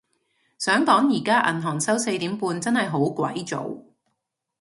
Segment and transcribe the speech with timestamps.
[0.57, 3.83] 想講而家銀行收四點半，真係好鬼早